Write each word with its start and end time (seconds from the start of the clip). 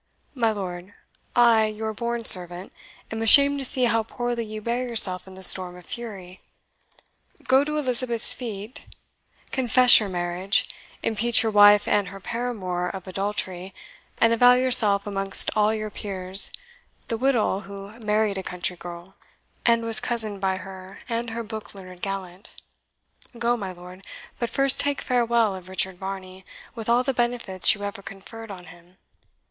My 0.33 0.51
lord, 0.51 0.95
I, 1.35 1.65
your 1.67 1.93
born 1.93 2.25
servant, 2.25 2.73
am 3.11 3.21
ashamed 3.21 3.59
to 3.59 3.65
see 3.65 3.83
how 3.83 4.01
poorly 4.01 4.43
you 4.43 4.59
bear 4.59 4.87
yourself 4.87 5.27
in 5.27 5.35
the 5.35 5.43
storm 5.43 5.77
of 5.77 5.85
fury. 5.85 6.41
Go 7.43 7.63
to 7.63 7.77
Elizabeth's 7.77 8.33
feet, 8.33 8.85
confess 9.51 9.99
your 9.99 10.09
marriage 10.09 10.67
impeach 11.03 11.43
your 11.43 11.51
wife 11.51 11.87
and 11.87 12.07
her 12.07 12.19
paramour 12.19 12.89
of 12.91 13.05
adultery 13.07 13.75
and 14.17 14.33
avow 14.33 14.53
yourself, 14.53 15.05
amongst 15.05 15.51
all 15.55 15.71
your 15.71 15.91
peers, 15.91 16.51
the 17.07 17.15
wittol 17.19 17.65
who 17.65 17.91
married 17.99 18.39
a 18.39 18.41
country 18.41 18.77
girl, 18.77 19.13
and 19.67 19.83
was 19.83 19.99
cozened 19.99 20.41
by 20.41 20.57
her 20.57 20.97
and 21.07 21.29
her 21.29 21.43
book 21.43 21.75
learned 21.75 22.01
gallant. 22.01 22.49
Go, 23.37 23.55
my 23.55 23.71
lord 23.71 24.03
but 24.39 24.49
first 24.49 24.79
take 24.79 24.99
farewell 25.01 25.53
of 25.55 25.69
Richard 25.69 25.99
Varney, 25.99 26.43
with 26.73 26.89
all 26.89 27.03
the 27.03 27.13
benefits 27.13 27.75
you 27.75 27.83
ever 27.83 28.01
conferred 28.01 28.49
on 28.49 28.65
him. 28.65 28.97